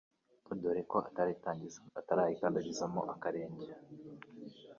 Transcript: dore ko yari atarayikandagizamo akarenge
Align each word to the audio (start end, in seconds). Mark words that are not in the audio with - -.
dore 0.61 0.81
ko 0.91 0.97
yari 1.17 1.33
atarayikandagizamo 1.99 3.01
akarenge 3.13 3.67